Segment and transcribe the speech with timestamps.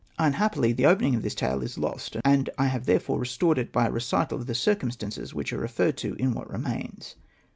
[0.17, 3.85] Unhappily the opening of this tale is lost, and I have therefore restored it by
[3.85, 7.13] a recital of the circumstances which are referred to in what remains.